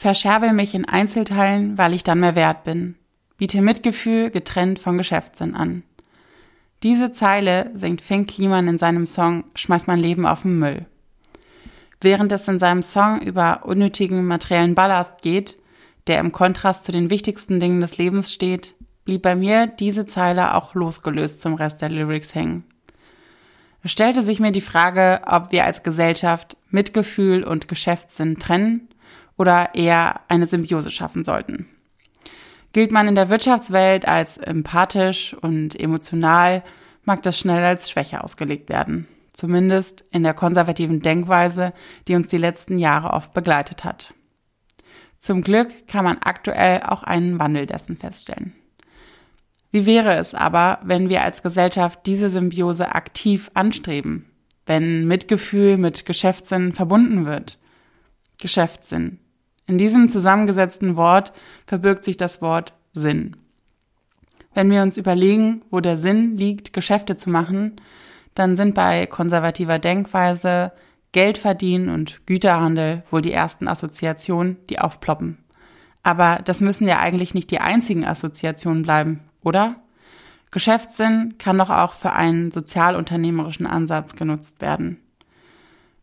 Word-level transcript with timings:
Verscherbel 0.00 0.54
mich 0.54 0.74
in 0.74 0.86
Einzelteilen, 0.86 1.76
weil 1.76 1.92
ich 1.92 2.02
dann 2.02 2.20
mehr 2.20 2.34
wert 2.34 2.64
bin. 2.64 2.94
Biete 3.36 3.60
Mitgefühl 3.60 4.30
getrennt 4.30 4.78
von 4.78 4.96
Geschäftssinn 4.96 5.54
an. 5.54 5.82
Diese 6.82 7.12
Zeile 7.12 7.70
singt 7.74 8.00
Fink 8.00 8.30
Kliman 8.30 8.66
in 8.66 8.78
seinem 8.78 9.04
Song 9.04 9.44
Schmeiß 9.54 9.86
mein 9.88 9.98
Leben 9.98 10.24
auf 10.24 10.40
den 10.40 10.58
Müll. 10.58 10.86
Während 12.00 12.32
es 12.32 12.48
in 12.48 12.58
seinem 12.58 12.82
Song 12.82 13.20
über 13.20 13.66
unnötigen 13.66 14.24
materiellen 14.24 14.74
Ballast 14.74 15.20
geht, 15.20 15.58
der 16.06 16.18
im 16.20 16.32
Kontrast 16.32 16.86
zu 16.86 16.92
den 16.92 17.10
wichtigsten 17.10 17.60
Dingen 17.60 17.82
des 17.82 17.98
Lebens 17.98 18.32
steht, 18.32 18.74
blieb 19.04 19.20
bei 19.20 19.34
mir 19.34 19.66
diese 19.66 20.06
Zeile 20.06 20.54
auch 20.54 20.74
losgelöst 20.74 21.42
zum 21.42 21.52
Rest 21.52 21.82
der 21.82 21.90
Lyrics 21.90 22.34
hängen. 22.34 22.64
Es 23.82 23.92
stellte 23.92 24.22
sich 24.22 24.40
mir 24.40 24.52
die 24.52 24.62
Frage, 24.62 25.20
ob 25.26 25.52
wir 25.52 25.66
als 25.66 25.82
Gesellschaft 25.82 26.56
Mitgefühl 26.70 27.44
und 27.44 27.68
Geschäftssinn 27.68 28.38
trennen 28.38 28.88
oder 29.40 29.74
eher 29.74 30.20
eine 30.28 30.46
Symbiose 30.46 30.90
schaffen 30.90 31.24
sollten. 31.24 31.66
Gilt 32.74 32.92
man 32.92 33.08
in 33.08 33.14
der 33.14 33.30
Wirtschaftswelt 33.30 34.06
als 34.06 34.36
empathisch 34.36 35.34
und 35.40 35.80
emotional, 35.80 36.62
mag 37.04 37.22
das 37.22 37.38
schnell 37.38 37.64
als 37.64 37.88
Schwäche 37.88 38.22
ausgelegt 38.22 38.68
werden. 38.68 39.08
Zumindest 39.32 40.04
in 40.10 40.24
der 40.24 40.34
konservativen 40.34 41.00
Denkweise, 41.00 41.72
die 42.06 42.16
uns 42.16 42.28
die 42.28 42.36
letzten 42.36 42.76
Jahre 42.76 43.14
oft 43.14 43.32
begleitet 43.32 43.82
hat. 43.82 44.12
Zum 45.16 45.40
Glück 45.40 45.86
kann 45.86 46.04
man 46.04 46.18
aktuell 46.22 46.82
auch 46.82 47.02
einen 47.02 47.38
Wandel 47.38 47.64
dessen 47.64 47.96
feststellen. 47.96 48.52
Wie 49.70 49.86
wäre 49.86 50.16
es 50.16 50.34
aber, 50.34 50.80
wenn 50.84 51.08
wir 51.08 51.22
als 51.22 51.42
Gesellschaft 51.42 52.00
diese 52.04 52.28
Symbiose 52.28 52.94
aktiv 52.94 53.50
anstreben? 53.54 54.26
Wenn 54.66 55.06
Mitgefühl 55.06 55.78
mit 55.78 56.04
Geschäftssinn 56.04 56.74
verbunden 56.74 57.24
wird? 57.24 57.58
Geschäftssinn. 58.36 59.18
In 59.70 59.78
diesem 59.78 60.08
zusammengesetzten 60.08 60.96
Wort 60.96 61.32
verbirgt 61.64 62.02
sich 62.02 62.16
das 62.16 62.42
Wort 62.42 62.72
Sinn. 62.92 63.36
Wenn 64.52 64.68
wir 64.68 64.82
uns 64.82 64.96
überlegen, 64.96 65.62
wo 65.70 65.78
der 65.78 65.96
Sinn 65.96 66.36
liegt, 66.36 66.72
Geschäfte 66.72 67.16
zu 67.16 67.30
machen, 67.30 67.80
dann 68.34 68.56
sind 68.56 68.74
bei 68.74 69.06
konservativer 69.06 69.78
Denkweise 69.78 70.72
Geld 71.12 71.38
verdienen 71.38 71.88
und 71.88 72.26
Güterhandel 72.26 73.04
wohl 73.12 73.22
die 73.22 73.30
ersten 73.30 73.68
Assoziationen, 73.68 74.56
die 74.68 74.80
aufploppen. 74.80 75.38
Aber 76.02 76.40
das 76.44 76.60
müssen 76.60 76.88
ja 76.88 76.98
eigentlich 76.98 77.34
nicht 77.34 77.52
die 77.52 77.60
einzigen 77.60 78.04
Assoziationen 78.04 78.82
bleiben, 78.82 79.20
oder? 79.44 79.76
Geschäftssinn 80.50 81.36
kann 81.38 81.58
doch 81.58 81.70
auch 81.70 81.92
für 81.92 82.10
einen 82.10 82.50
sozialunternehmerischen 82.50 83.68
Ansatz 83.68 84.16
genutzt 84.16 84.60
werden. 84.60 84.98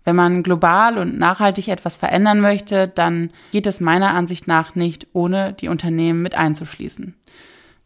Wenn 0.07 0.15
man 0.15 0.41
global 0.41 0.99
und 0.99 1.19
nachhaltig 1.19 1.67
etwas 1.67 1.97
verändern 1.97 2.39
möchte, 2.39 2.87
dann 2.87 3.29
geht 3.51 3.67
es 3.67 3.81
meiner 3.81 4.13
Ansicht 4.13 4.47
nach 4.47 4.73
nicht, 4.73 5.05
ohne 5.11 5.51
die 5.51 5.67
Unternehmen 5.67 6.21
mit 6.21 6.33
einzuschließen. 6.33 7.13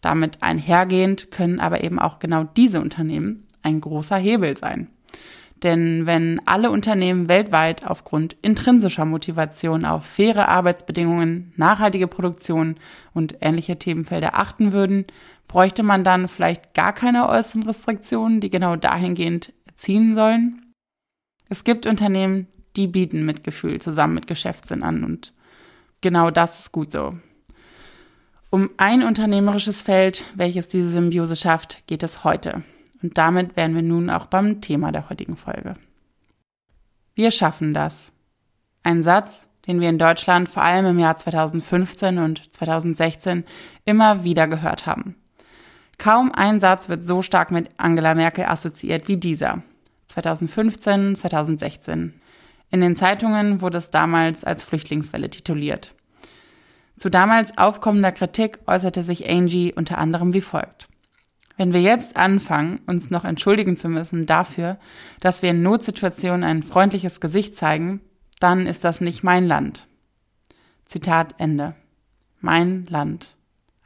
Damit 0.01 0.43
einhergehend 0.43 1.31
können 1.31 1.59
aber 1.59 1.83
eben 1.83 1.97
auch 1.97 2.19
genau 2.19 2.43
diese 2.43 2.79
Unternehmen 2.79 3.47
ein 3.63 3.81
großer 3.81 4.17
Hebel 4.17 4.55
sein. 4.55 4.87
Denn 5.63 6.05
wenn 6.05 6.39
alle 6.45 6.69
Unternehmen 6.69 7.27
weltweit 7.27 7.87
aufgrund 7.87 8.33
intrinsischer 8.43 9.05
Motivation 9.05 9.83
auf 9.83 10.05
faire 10.05 10.47
Arbeitsbedingungen, 10.47 11.53
nachhaltige 11.55 12.05
Produktion 12.07 12.75
und 13.15 13.37
ähnliche 13.41 13.79
Themenfelder 13.79 14.37
achten 14.37 14.73
würden, 14.73 15.05
bräuchte 15.47 15.81
man 15.81 16.03
dann 16.03 16.27
vielleicht 16.27 16.75
gar 16.75 16.93
keine 16.93 17.27
äußeren 17.27 17.63
Restriktionen, 17.63 18.41
die 18.41 18.51
genau 18.51 18.75
dahingehend 18.75 19.53
ziehen 19.73 20.13
sollen? 20.13 20.70
Es 21.51 21.65
gibt 21.65 21.85
Unternehmen, 21.85 22.47
die 22.77 22.87
bieten 22.87 23.25
Mitgefühl 23.25 23.81
zusammen 23.81 24.13
mit 24.13 24.25
Geschäftssinn 24.25 24.83
an 24.83 25.03
und 25.03 25.33
genau 25.99 26.31
das 26.31 26.59
ist 26.59 26.71
gut 26.71 26.93
so. 26.93 27.13
Um 28.49 28.69
ein 28.77 29.03
unternehmerisches 29.03 29.81
Feld, 29.81 30.23
welches 30.33 30.69
diese 30.69 30.89
Symbiose 30.89 31.35
schafft, 31.35 31.85
geht 31.87 32.03
es 32.03 32.23
heute. 32.23 32.63
Und 33.03 33.17
damit 33.17 33.57
wären 33.57 33.75
wir 33.75 33.81
nun 33.81 34.09
auch 34.09 34.27
beim 34.27 34.61
Thema 34.61 34.93
der 34.93 35.09
heutigen 35.09 35.35
Folge. 35.35 35.73
Wir 37.15 37.31
schaffen 37.31 37.73
das. 37.73 38.13
Ein 38.83 39.03
Satz, 39.03 39.45
den 39.67 39.81
wir 39.81 39.89
in 39.89 39.99
Deutschland 39.99 40.47
vor 40.47 40.63
allem 40.63 40.85
im 40.85 40.99
Jahr 40.99 41.17
2015 41.17 42.17
und 42.17 42.53
2016 42.53 43.43
immer 43.83 44.23
wieder 44.23 44.47
gehört 44.47 44.85
haben. 44.85 45.17
Kaum 45.97 46.31
ein 46.31 46.61
Satz 46.61 46.87
wird 46.87 47.03
so 47.03 47.21
stark 47.21 47.51
mit 47.51 47.71
Angela 47.75 48.15
Merkel 48.15 48.45
assoziiert 48.45 49.09
wie 49.09 49.17
dieser. 49.17 49.63
2015, 50.11 51.15
2016. 51.15 52.13
In 52.69 52.81
den 52.81 52.95
Zeitungen 52.95 53.61
wurde 53.61 53.77
es 53.77 53.91
damals 53.91 54.43
als 54.43 54.63
Flüchtlingswelle 54.63 55.29
tituliert. 55.29 55.95
Zu 56.97 57.09
damals 57.09 57.57
aufkommender 57.57 58.11
Kritik 58.11 58.59
äußerte 58.67 59.03
sich 59.03 59.29
Angie 59.29 59.73
unter 59.73 59.97
anderem 59.97 60.33
wie 60.33 60.41
folgt. 60.41 60.87
Wenn 61.57 61.73
wir 61.73 61.81
jetzt 61.81 62.15
anfangen, 62.17 62.79
uns 62.87 63.09
noch 63.09 63.25
entschuldigen 63.25 63.75
zu 63.75 63.89
müssen 63.89 64.25
dafür, 64.25 64.77
dass 65.19 65.41
wir 65.41 65.51
in 65.51 65.63
Notsituationen 65.63 66.43
ein 66.43 66.63
freundliches 66.63 67.19
Gesicht 67.19 67.55
zeigen, 67.55 68.01
dann 68.39 68.67
ist 68.67 68.83
das 68.83 69.01
nicht 69.01 69.23
mein 69.23 69.45
Land. 69.45 69.87
Zitat 70.85 71.35
Ende. 71.37 71.75
Mein 72.39 72.85
Land. 72.87 73.37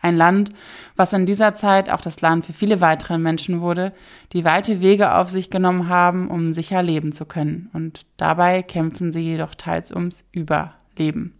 Ein 0.05 0.17
Land, 0.17 0.51
was 0.95 1.13
in 1.13 1.25
dieser 1.25 1.55
Zeit 1.55 1.89
auch 1.89 1.99
das 1.99 2.21
Land 2.21 2.45
für 2.45 2.53
viele 2.53 2.79
weitere 2.79 3.17
Menschen 3.17 3.59
wurde, 3.59 3.91
die 4.33 4.45
weite 4.45 4.79
Wege 4.79 5.15
auf 5.15 5.31
sich 5.31 5.49
genommen 5.49 5.89
haben, 5.89 6.29
um 6.29 6.53
sicher 6.53 6.83
leben 6.83 7.11
zu 7.11 7.25
können. 7.25 7.71
Und 7.73 8.05
dabei 8.17 8.61
kämpfen 8.61 9.11
sie 9.11 9.21
jedoch 9.21 9.55
teils 9.55 9.91
ums 9.91 10.23
Überleben. 10.31 11.33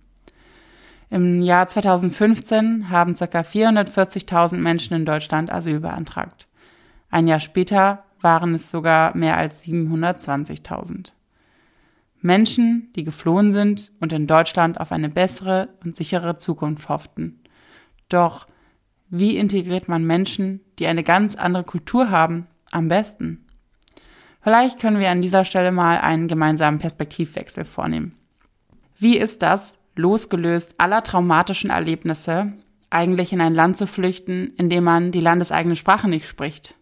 Im 1.12 1.44
Jahr 1.44 1.68
2015 1.68 2.90
haben 2.90 3.14
ca. 3.14 3.42
440.000 3.42 4.56
Menschen 4.56 4.96
in 4.96 5.06
Deutschland 5.06 5.54
Asyl 5.54 5.80
beantragt. 5.80 6.48
Ein 7.12 7.28
Jahr 7.28 7.42
später 7.42 8.04
waren 8.22 8.56
es 8.56 8.72
sogar 8.72 9.16
mehr 9.16 9.38
als 9.38 9.64
720.000. 9.64 11.12
Menschen, 12.22 12.90
die 12.96 13.04
geflohen 13.04 13.52
sind 13.52 13.92
und 14.00 14.12
in 14.12 14.26
Deutschland 14.26 14.80
auf 14.80 14.92
eine 14.92 15.10
bessere 15.10 15.70
und 15.84 15.96
sichere 15.96 16.38
Zukunft 16.38 16.90
hofften. 16.90 17.42
Doch 18.10 18.48
wie 19.10 19.38
integriert 19.38 19.88
man 19.88 20.06
Menschen, 20.06 20.62
die 20.80 20.88
eine 20.88 21.04
ganz 21.04 21.36
andere 21.36 21.64
Kultur 21.64 22.10
haben, 22.10 22.48
am 22.72 22.88
besten? 22.88 23.46
Vielleicht 24.42 24.80
können 24.80 25.00
wir 25.00 25.10
an 25.10 25.22
dieser 25.22 25.46
Stelle 25.46 25.72
mal 25.72 25.98
einen 25.98 26.28
gemeinsamen 26.28 26.80
Perspektivwechsel 26.80 27.66
vornehmen. 27.66 28.16
Wie 28.98 29.18
ist 29.18 29.42
das, 29.42 29.74
losgelöst 29.96 30.76
aller 30.78 31.04
traumatischen 31.04 31.70
Erlebnisse, 31.70 32.54
eigentlich 32.90 33.34
in 33.34 33.42
ein 33.42 33.54
Land 33.54 33.78
zu 33.78 33.88
flüchten, 33.88 34.54
in 34.58 34.70
dem 34.70 34.84
man 34.84 35.12
die 35.12 35.20
landeseigene 35.20 35.76
Sprache 35.76 36.08
nicht 36.08 36.28
spricht? 36.28 36.76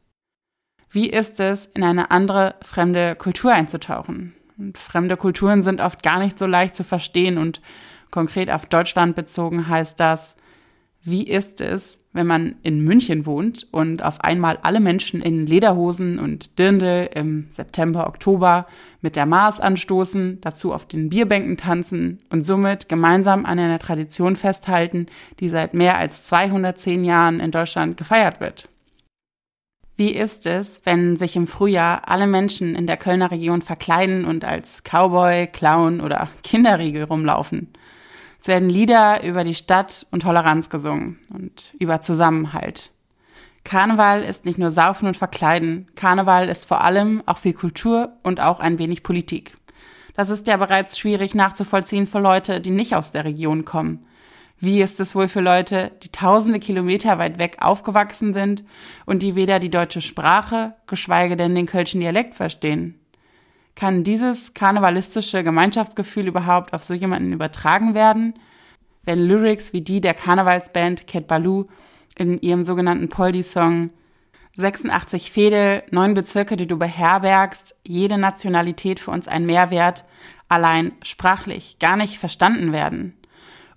Wie 0.89 1.09
ist 1.09 1.39
es, 1.39 1.65
in 1.73 1.83
eine 1.83 2.11
andere 2.11 2.55
fremde 2.61 3.15
Kultur 3.15 3.51
einzutauchen? 3.51 4.33
Und 4.57 4.77
fremde 4.77 5.17
Kulturen 5.17 5.63
sind 5.63 5.81
oft 5.81 6.03
gar 6.03 6.19
nicht 6.19 6.37
so 6.37 6.45
leicht 6.45 6.75
zu 6.75 6.83
verstehen 6.83 7.37
und 7.37 7.61
konkret 8.11 8.51
auf 8.51 8.67
Deutschland 8.67 9.15
bezogen 9.15 9.67
heißt 9.67 9.99
das, 9.99 10.35
wie 11.03 11.27
ist 11.27 11.59
es, 11.59 11.99
wenn 12.13 12.27
man 12.27 12.55
in 12.63 12.83
München 12.83 13.25
wohnt 13.25 13.67
und 13.71 14.03
auf 14.03 14.21
einmal 14.21 14.57
alle 14.61 14.79
Menschen 14.79 15.21
in 15.21 15.45
Lederhosen 15.45 16.19
und 16.19 16.57
Dirndl 16.59 17.09
im 17.13 17.47
September, 17.49 18.07
Oktober 18.07 18.67
mit 19.01 19.15
der 19.15 19.25
Mars 19.25 19.59
anstoßen, 19.59 20.39
dazu 20.41 20.73
auf 20.73 20.85
den 20.85 21.09
Bierbänken 21.09 21.57
tanzen 21.57 22.21
und 22.29 22.45
somit 22.45 22.87
gemeinsam 22.87 23.45
an 23.45 23.59
einer 23.59 23.79
Tradition 23.79 24.35
festhalten, 24.35 25.07
die 25.39 25.49
seit 25.49 25.73
mehr 25.73 25.97
als 25.97 26.23
210 26.25 27.03
Jahren 27.03 27.39
in 27.39 27.51
Deutschland 27.51 27.97
gefeiert 27.97 28.39
wird. 28.39 28.69
Wie 29.95 30.11
ist 30.11 30.45
es, 30.45 30.81
wenn 30.85 31.17
sich 31.17 31.35
im 31.35 31.47
Frühjahr 31.47 32.07
alle 32.07 32.27
Menschen 32.27 32.75
in 32.75 32.87
der 32.87 32.97
Kölner 32.97 33.29
Region 33.29 33.61
verkleiden 33.61 34.25
und 34.25 34.43
als 34.43 34.83
Cowboy, 34.83 35.47
Clown 35.47 36.01
oder 36.01 36.29
Kinderriegel 36.43 37.03
rumlaufen? 37.03 37.67
Es 38.43 38.49
werden 38.49 38.69
Lieder 38.69 39.23
über 39.23 39.45
die 39.45 39.53
Stadt 39.55 40.05
und 40.11 40.23
Toleranz 40.23 40.67
gesungen 40.69 41.17
und 41.33 41.73
über 41.79 42.01
Zusammenhalt. 42.01 42.91
Karneval 43.63 44.21
ist 44.21 44.43
nicht 44.43 44.57
nur 44.57 44.69
Saufen 44.69 45.07
und 45.07 45.15
Verkleiden. 45.15 45.87
Karneval 45.95 46.49
ist 46.49 46.65
vor 46.65 46.81
allem 46.81 47.23
auch 47.25 47.37
viel 47.37 47.53
Kultur 47.53 48.17
und 48.21 48.41
auch 48.41 48.59
ein 48.59 48.79
wenig 48.79 49.01
Politik. 49.01 49.55
Das 50.13 50.29
ist 50.29 50.45
ja 50.47 50.57
bereits 50.57 50.99
schwierig 50.99 51.33
nachzuvollziehen 51.35 52.05
für 52.05 52.19
Leute, 52.19 52.59
die 52.59 52.71
nicht 52.71 52.97
aus 52.97 53.13
der 53.13 53.23
Region 53.23 53.63
kommen. 53.63 54.05
Wie 54.59 54.81
ist 54.81 54.99
es 54.99 55.15
wohl 55.15 55.29
für 55.29 55.39
Leute, 55.39 55.93
die 56.03 56.11
tausende 56.11 56.59
Kilometer 56.59 57.17
weit 57.19 57.37
weg 57.37 57.59
aufgewachsen 57.61 58.33
sind 58.33 58.65
und 59.05 59.23
die 59.23 59.35
weder 59.35 59.59
die 59.59 59.71
deutsche 59.71 60.01
Sprache, 60.01 60.75
geschweige 60.85 61.37
denn 61.37 61.55
den 61.55 61.65
kölschen 61.65 62.01
Dialekt 62.01 62.35
verstehen? 62.35 62.99
Kann 63.75 64.03
dieses 64.03 64.53
karnevalistische 64.53 65.43
Gemeinschaftsgefühl 65.43 66.27
überhaupt 66.27 66.73
auf 66.73 66.83
so 66.83 66.93
jemanden 66.93 67.33
übertragen 67.33 67.93
werden? 67.93 68.35
Wenn 69.03 69.19
Lyrics 69.19 69.73
wie 69.73 69.81
die 69.81 69.99
der 69.99 70.13
Karnevalsband 70.13 71.07
Cat 71.07 71.27
Baloo 71.27 71.65
in 72.15 72.39
ihrem 72.41 72.63
sogenannten 72.63 73.09
Poldi-Song 73.09 73.91
86 74.55 75.31
Fädel, 75.31 75.83
neun 75.89 76.13
Bezirke, 76.13 76.55
die 76.55 76.67
du 76.67 76.77
beherbergst, 76.77 77.75
jede 77.83 78.19
Nationalität 78.19 78.99
für 78.99 79.09
uns 79.09 79.27
ein 79.27 79.45
Mehrwert, 79.47 80.05
allein 80.47 80.91
sprachlich 81.01 81.79
gar 81.79 81.97
nicht 81.97 82.19
verstanden 82.19 82.71
werden. 82.71 83.17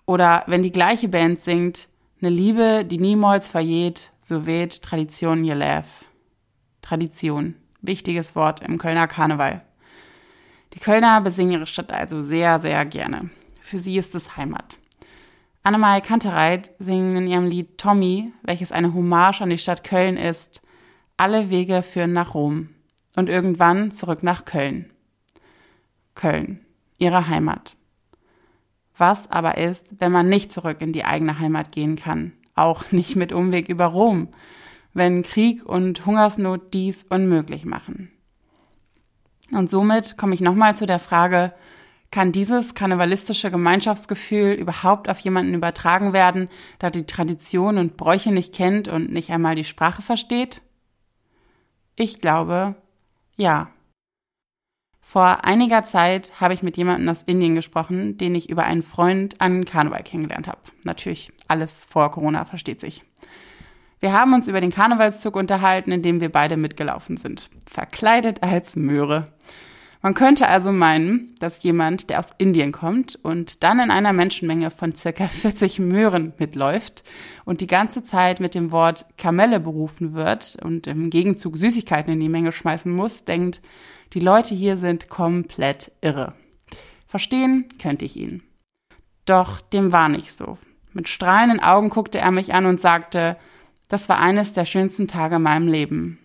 Oder 0.05 0.45
wenn 0.47 0.63
die 0.63 0.73
gleiche 0.73 1.09
Band 1.09 1.41
singt, 1.41 1.89
eine 2.21 2.31
Liebe, 2.31 2.85
die 2.85 2.99
niemals 2.99 3.49
vergeht, 3.49 4.13
so 4.21 4.47
weht 4.47 4.83
Tradition 4.83 5.45
Laugh. 5.45 6.05
Tradition. 6.83 7.57
Wichtiges 7.81 8.37
Wort 8.37 8.61
im 8.61 8.79
Kölner 8.79 9.07
Karneval. 9.09 9.66
Die 10.77 10.81
Kölner 10.81 11.23
besingen 11.23 11.55
ihre 11.55 11.67
Stadt 11.67 11.91
also 11.91 12.23
sehr, 12.23 12.61
sehr 12.61 12.85
gerne. 12.85 13.31
Für 13.63 13.79
sie 13.79 13.97
ist 13.97 14.15
es 14.15 14.37
Heimat. 14.37 14.79
Annemarie 15.63 16.03
Kantereit 16.03 16.71
singt 16.79 17.17
in 17.17 17.27
ihrem 17.27 17.47
Lied 17.47 17.79
Tommy, 17.79 18.31
welches 18.43 18.73
eine 18.73 18.93
Hommage 18.93 19.41
an 19.41 19.49
die 19.49 19.57
Stadt 19.57 19.85
Köln 19.85 20.19
ist, 20.19 20.61
alle 21.17 21.49
Wege 21.49 21.83
führen 21.83 22.13
nach 22.13 22.35
Rom 22.35 22.69
und 23.17 23.31
irgendwann 23.31 23.91
zurück 23.91 24.23
nach 24.23 24.45
Köln. 24.45 24.93
Köln, 26.15 26.61
ihre 26.99 27.27
Heimat. 27.27 27.75
Was 28.99 29.31
aber 29.31 29.57
ist, 29.57 29.99
wenn 29.99 30.13
man 30.13 30.29
nicht 30.29 30.53
zurück 30.53 30.83
in 30.83 30.93
die 30.93 31.07
eigene 31.07 31.39
Heimat 31.39 31.73
gehen 31.73 31.97
kann? 31.97 32.33
Auch 32.55 32.93
nicht 32.93 33.17
mit 33.17 33.33
Umweg 33.33 33.71
über 33.71 33.87
Rom, 33.87 34.29
wenn 34.93 35.23
Krieg 35.23 35.65
und 35.65 36.05
Hungersnot 36.05 36.75
dies 36.75 37.05
unmöglich 37.09 37.65
machen. 37.65 38.11
Und 39.53 39.71
somit 39.71 40.17
komme 40.17 40.35
ich 40.35 40.41
nochmal 40.41 40.77
zu 40.77 40.87
der 40.87 40.99
Frage, 40.99 41.53
kann 42.11 42.33
dieses 42.33 42.75
karnevalistische 42.75 43.51
Gemeinschaftsgefühl 43.51 44.53
überhaupt 44.53 45.09
auf 45.09 45.19
jemanden 45.21 45.55
übertragen 45.55 46.13
werden, 46.13 46.49
der 46.81 46.91
die 46.91 47.05
Tradition 47.05 47.79
und 47.79 47.97
Bräuche 47.97 48.33
nicht 48.33 48.55
kennt 48.55 48.89
und 48.89 49.13
nicht 49.13 49.31
einmal 49.31 49.55
die 49.55 49.65
Sprache 49.65 50.03
versteht? 50.03 50.63
Ich 51.97 52.21
glaube, 52.21 52.75
ja. 53.37 53.71
Vor 55.01 55.45
einiger 55.45 55.85
Zeit 55.85 56.33
habe 56.41 56.55
ich 56.55 56.63
mit 56.63 56.77
jemandem 56.77 57.09
aus 57.09 57.23
Indien 57.23 57.55
gesprochen, 57.55 58.19
den 58.19 58.35
ich 58.35 58.51
über 58.51 58.65
einen 58.65 58.83
Freund 58.83 59.41
an 59.41 59.65
Karneval 59.65 60.03
kennengelernt 60.03 60.49
habe. 60.49 60.61
Natürlich 60.85 61.33
alles 61.49 61.73
vor 61.73 62.11
Corona, 62.11 62.45
versteht 62.45 62.81
sich. 62.81 63.05
Wir 64.01 64.13
haben 64.13 64.35
uns 64.35 64.47
über 64.49 64.61
den 64.61 64.73
Karnevalszug 64.73 65.37
unterhalten, 65.37 65.91
in 65.91 66.03
dem 66.03 66.21
wir 66.21 66.31
beide 66.31 66.57
mitgelaufen 66.57 67.17
sind. 67.17 67.49
Verkleidet 67.67 68.43
als 68.43 68.77
Möhre. 68.77 69.33
Man 70.03 70.15
könnte 70.15 70.49
also 70.49 70.71
meinen, 70.71 71.35
dass 71.41 71.63
jemand, 71.63 72.11
der 72.11 72.21
aus 72.21 72.31
Indien 72.39 72.71
kommt 72.71 73.17
und 73.17 73.65
dann 73.65 73.81
in 73.81 73.91
einer 73.91 74.13
Menschenmenge 74.13 74.71
von 74.71 74.95
circa 74.95 75.27
40 75.29 75.79
Möhren 75.79 76.33
mitläuft 76.39 77.03
und 77.45 77.61
die 77.61 77.67
ganze 77.67 78.05
Zeit 78.05 78.39
mit 78.39 78.55
dem 78.55 78.71
Wort 78.71 79.07
Kamelle 79.17 79.59
berufen 79.59 80.15
wird 80.15 80.59
und 80.63 80.87
im 80.87 81.11
Gegenzug 81.11 81.57
Süßigkeiten 81.57 82.13
in 82.13 82.21
die 82.21 82.29
Menge 82.29 82.53
schmeißen 82.53 82.93
muss, 82.93 83.25
denkt, 83.25 83.63
die 84.13 84.21
Leute 84.21 84.55
hier 84.55 84.77
sind 84.77 85.09
komplett 85.09 85.91
irre. 86.03 86.35
Verstehen 87.09 87.69
könnte 87.81 88.05
ich 88.05 88.17
ihn. 88.17 88.43
Doch 89.25 89.61
dem 89.61 89.91
war 89.91 90.09
nicht 90.09 90.33
so. 90.33 90.59
Mit 90.93 91.09
strahlenden 91.09 91.61
Augen 91.61 91.91
guckte 91.91 92.19
er 92.19 92.31
mich 92.31 92.55
an 92.55 92.67
und 92.67 92.81
sagte, 92.81 93.37
das 93.89 94.09
war 94.09 94.21
eines 94.21 94.53
der 94.53 94.65
schönsten 94.65 95.09
Tage 95.09 95.37
in 95.37 95.43
meinem 95.43 95.69
Leben. 95.69 96.19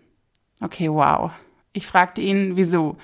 Okay, 0.62 0.90
wow. 0.90 1.32
Ich 1.74 1.88
fragte 1.88 2.22
ihn, 2.22 2.56
wieso? 2.56 2.98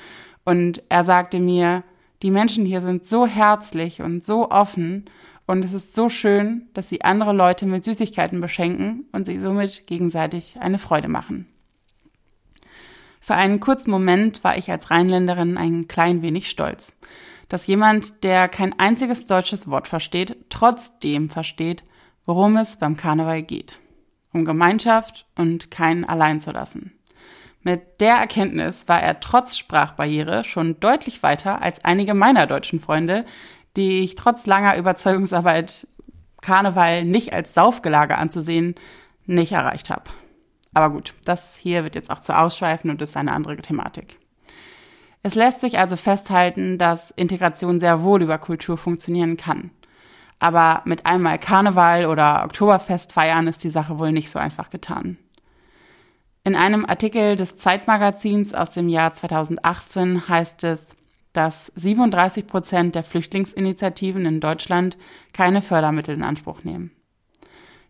Und 0.43 0.83
er 0.89 1.03
sagte 1.03 1.39
mir, 1.39 1.83
die 2.21 2.31
Menschen 2.31 2.65
hier 2.65 2.81
sind 2.81 3.05
so 3.05 3.27
herzlich 3.27 4.01
und 4.01 4.23
so 4.23 4.49
offen 4.49 5.05
und 5.45 5.63
es 5.63 5.73
ist 5.73 5.95
so 5.95 6.09
schön, 6.09 6.67
dass 6.73 6.89
sie 6.89 7.03
andere 7.03 7.33
Leute 7.33 7.65
mit 7.65 7.83
Süßigkeiten 7.83 8.41
beschenken 8.41 9.05
und 9.11 9.25
sie 9.25 9.39
somit 9.39 9.87
gegenseitig 9.87 10.57
eine 10.59 10.77
Freude 10.77 11.07
machen. 11.07 11.47
Für 13.21 13.35
einen 13.35 13.59
kurzen 13.59 13.91
Moment 13.91 14.43
war 14.43 14.57
ich 14.57 14.71
als 14.71 14.91
Rheinländerin 14.91 15.57
ein 15.57 15.87
klein 15.87 16.21
wenig 16.21 16.49
stolz, 16.49 16.93
dass 17.49 17.67
jemand, 17.67 18.23
der 18.23 18.47
kein 18.49 18.77
einziges 18.77 19.25
deutsches 19.27 19.69
Wort 19.69 19.87
versteht, 19.87 20.37
trotzdem 20.49 21.29
versteht, 21.29 21.83
worum 22.25 22.57
es 22.57 22.77
beim 22.77 22.97
Karneval 22.97 23.41
geht. 23.41 23.79
Um 24.37 24.45
Gemeinschaft 24.45 25.25
und 25.35 25.71
keinen 25.71 26.05
allein 26.05 26.39
zu 26.39 26.51
lassen. 26.51 26.91
Mit 27.63 27.99
der 28.01 28.15
Erkenntnis 28.15 28.87
war 28.87 29.01
er 29.01 29.19
trotz 29.19 29.57
Sprachbarriere 29.57 30.43
schon 30.43 30.79
deutlich 30.79 31.23
weiter 31.23 31.61
als 31.61 31.83
einige 31.83 32.13
meiner 32.13 32.45
deutschen 32.45 32.79
Freunde, 32.79 33.25
die 33.75 34.03
ich 34.03 34.15
trotz 34.15 34.45
langer 34.45 34.77
Überzeugungsarbeit 34.77 35.87
Karneval 36.41 37.03
nicht 37.03 37.33
als 37.33 37.55
Saufgelage 37.55 38.17
anzusehen, 38.17 38.75
nicht 39.25 39.53
erreicht 39.53 39.89
habe. 39.89 40.03
Aber 40.73 40.93
gut, 40.93 41.15
das 41.25 41.55
hier 41.55 41.83
wird 41.83 41.95
jetzt 41.95 42.11
auch 42.11 42.19
zu 42.19 42.37
ausschweifen 42.37 42.91
und 42.91 43.01
ist 43.01 43.17
eine 43.17 43.31
andere 43.31 43.57
Thematik. 43.57 44.17
Es 45.23 45.33
lässt 45.33 45.61
sich 45.61 45.79
also 45.79 45.95
festhalten, 45.95 46.77
dass 46.77 47.11
Integration 47.11 47.79
sehr 47.79 48.03
wohl 48.03 48.21
über 48.21 48.37
Kultur 48.37 48.77
funktionieren 48.77 49.35
kann. 49.35 49.71
Aber 50.39 50.81
mit 50.85 51.05
einmal 51.05 51.39
Karneval 51.39 52.05
oder 52.05 52.43
Oktoberfest 52.45 53.11
feiern 53.11 53.47
ist 53.47 53.63
die 53.63 53.69
Sache 53.69 53.97
wohl 53.97 54.11
nicht 54.11 54.29
so 54.29 54.39
einfach 54.39 54.69
getan. 54.69 55.17
In 56.43 56.55
einem 56.55 56.85
Artikel 56.85 57.35
des 57.35 57.57
Zeitmagazins 57.57 58.53
aus 58.53 58.69
dem 58.69 58.87
Jahr 58.87 59.13
2018 59.13 60.29
heißt 60.29 60.63
es, 60.63 60.95
dass 61.33 61.71
37 61.75 62.47
Prozent 62.47 62.95
der 62.95 63.03
Flüchtlingsinitiativen 63.03 64.25
in 64.25 64.39
Deutschland 64.39 64.97
keine 65.33 65.61
Fördermittel 65.61 66.15
in 66.15 66.23
Anspruch 66.23 66.63
nehmen. 66.63 66.91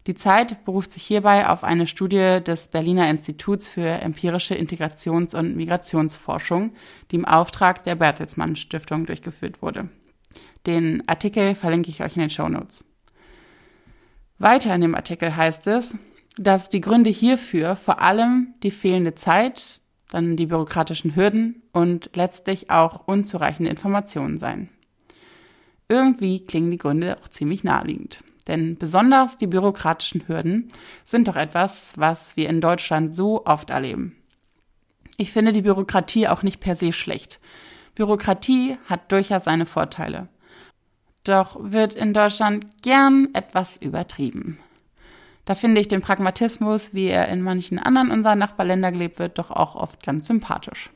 Die 0.08 0.16
Zeit 0.16 0.64
beruft 0.64 0.94
sich 0.94 1.04
hierbei 1.04 1.50
auf 1.50 1.64
eine 1.66 1.86
Studie 1.86 2.40
des 2.42 2.70
Berliner 2.70 3.10
Instituts 3.10 3.68
für 3.68 3.88
empirische 3.88 4.56
Integrations- 4.56 5.36
und 5.36 5.56
Migrationsforschung, 5.56 6.72
die 7.12 7.18
im 7.18 7.26
Auftrag 7.26 7.84
der 7.84 7.96
Bertelsmann 7.96 8.56
Stiftung 8.56 9.06
durchgeführt 9.06 9.62
wurde. 9.62 9.90
Den 10.66 11.04
Artikel 11.08 11.56
verlinke 11.56 11.90
ich 11.90 12.02
euch 12.04 12.16
in 12.16 12.22
den 12.22 12.30
Show 12.30 12.50
Notes. 12.50 12.84
Weiter 14.40 14.76
in 14.76 14.82
dem 14.82 14.96
Artikel 14.96 15.36
heißt 15.36 15.68
es, 15.68 15.96
dass 16.38 16.70
die 16.70 16.82
Gründe 16.82 17.10
hierfür 17.10 17.76
vor 17.76 18.02
allem 18.02 18.54
die 18.62 18.72
fehlende 18.72 19.16
Zeit, 19.16 19.82
dann 20.10 20.38
die 20.38 20.46
bürokratischen 20.46 21.16
Hürden 21.16 21.64
und 21.74 22.12
letztlich 22.16 22.70
auch 22.70 23.08
unzureichende 23.08 23.72
Informationen 23.72 24.38
seien. 24.38 24.70
Irgendwie 25.90 26.46
klingen 26.46 26.72
die 26.72 26.78
Gründe 26.78 27.18
auch 27.18 27.28
ziemlich 27.30 27.64
naheliegend. 27.64 28.24
Denn 28.48 28.78
besonders 28.78 29.38
die 29.38 29.48
bürokratischen 29.48 30.28
Hürden 30.28 30.70
sind 31.04 31.28
doch 31.28 31.36
etwas, 31.36 31.94
was 31.96 32.38
wir 32.38 32.50
in 32.50 32.62
Deutschland 32.62 33.16
so 33.16 33.46
oft 33.46 33.70
erleben. 33.70 34.16
Ich 35.18 35.32
finde 35.32 35.52
die 35.52 35.64
Bürokratie 35.64 36.28
auch 36.28 36.44
nicht 36.44 36.60
per 36.60 36.76
se 36.76 36.94
schlecht. 36.94 37.40
Bürokratie 37.98 38.78
hat 38.88 39.12
durchaus 39.12 39.46
seine 39.46 39.66
Vorteile. 39.66 40.28
Doch 41.24 41.58
wird 41.60 41.96
in 41.96 42.14
Deutschland 42.14 42.84
gern 42.84 43.30
etwas 43.34 43.78
übertrieben. 43.78 44.60
Da 45.46 45.56
finde 45.56 45.82
ich 45.82 45.88
den 45.88 46.02
Pragmatismus, 46.02 46.94
wie 46.94 47.08
er 47.08 47.28
in 47.28 47.42
manchen 47.42 47.80
anderen 47.80 48.12
unserer 48.12 48.36
Nachbarländer 48.36 48.92
gelebt 48.92 49.18
wird, 49.18 49.40
doch 49.40 49.50
auch 49.50 49.76
oft 49.76 50.04
ganz 50.04 50.28
sympathisch. 50.28 50.92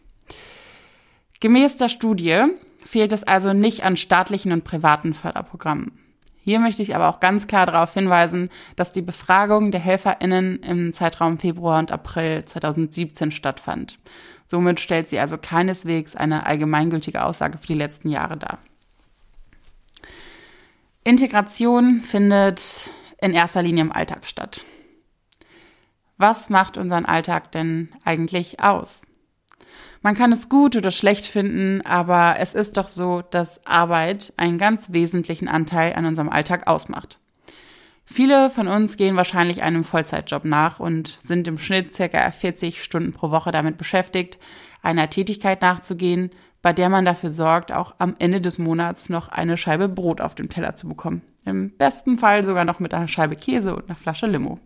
Gemäß 1.39 1.77
der 1.77 1.89
Studie 1.89 2.43
fehlt 2.85 3.13
es 3.13 3.23
also 3.23 3.51
nicht 3.51 3.83
an 3.83 3.97
staatlichen 3.97 4.51
und 4.51 4.63
privaten 4.63 5.15
Förderprogrammen. 5.15 5.97
Hier 6.43 6.59
möchte 6.59 6.83
ich 6.83 6.95
aber 6.95 7.09
auch 7.09 7.19
ganz 7.19 7.47
klar 7.47 7.65
darauf 7.65 7.95
hinweisen, 7.95 8.49
dass 8.75 8.91
die 8.91 9.01
Befragung 9.01 9.71
der 9.71 9.81
HelferInnen 9.81 10.59
im 10.59 10.93
Zeitraum 10.93 11.39
Februar 11.39 11.79
und 11.79 11.91
April 11.91 12.45
2017 12.45 13.31
stattfand. 13.31 13.97
Somit 14.51 14.81
stellt 14.81 15.07
sie 15.07 15.17
also 15.17 15.37
keineswegs 15.37 16.13
eine 16.17 16.45
allgemeingültige 16.45 17.23
Aussage 17.23 17.57
für 17.57 17.67
die 17.67 17.73
letzten 17.73 18.09
Jahre 18.09 18.35
dar. 18.35 18.59
Integration 21.05 22.01
findet 22.01 22.89
in 23.21 23.31
erster 23.31 23.61
Linie 23.61 23.83
im 23.83 23.93
Alltag 23.93 24.25
statt. 24.25 24.65
Was 26.17 26.49
macht 26.49 26.75
unseren 26.75 27.05
Alltag 27.05 27.53
denn 27.53 27.95
eigentlich 28.03 28.59
aus? 28.59 29.03
Man 30.01 30.15
kann 30.15 30.33
es 30.33 30.49
gut 30.49 30.75
oder 30.75 30.91
schlecht 30.91 31.27
finden, 31.27 31.79
aber 31.85 32.35
es 32.37 32.53
ist 32.53 32.75
doch 32.75 32.89
so, 32.89 33.21
dass 33.21 33.65
Arbeit 33.65 34.33
einen 34.35 34.57
ganz 34.57 34.91
wesentlichen 34.91 35.47
Anteil 35.47 35.93
an 35.93 36.05
unserem 36.05 36.27
Alltag 36.27 36.67
ausmacht. 36.67 37.20
Viele 38.11 38.49
von 38.49 38.67
uns 38.67 38.97
gehen 38.97 39.15
wahrscheinlich 39.15 39.63
einem 39.63 39.85
Vollzeitjob 39.85 40.43
nach 40.43 40.81
und 40.81 41.17
sind 41.21 41.47
im 41.47 41.57
Schnitt 41.57 41.93
circa 41.93 42.29
40 42.29 42.83
Stunden 42.83 43.13
pro 43.13 43.31
Woche 43.31 43.51
damit 43.51 43.77
beschäftigt, 43.77 44.37
einer 44.81 45.09
Tätigkeit 45.09 45.61
nachzugehen, 45.61 46.29
bei 46.61 46.73
der 46.73 46.89
man 46.89 47.05
dafür 47.05 47.29
sorgt, 47.29 47.71
auch 47.71 47.95
am 47.99 48.17
Ende 48.19 48.41
des 48.41 48.59
Monats 48.59 49.07
noch 49.07 49.29
eine 49.29 49.55
Scheibe 49.55 49.87
Brot 49.87 50.19
auf 50.19 50.35
dem 50.35 50.49
Teller 50.49 50.75
zu 50.75 50.89
bekommen. 50.89 51.21
Im 51.45 51.77
besten 51.77 52.17
Fall 52.17 52.43
sogar 52.43 52.65
noch 52.65 52.81
mit 52.81 52.93
einer 52.93 53.07
Scheibe 53.07 53.37
Käse 53.37 53.73
und 53.77 53.85
einer 53.85 53.95
Flasche 53.95 54.27
Limo. 54.27 54.59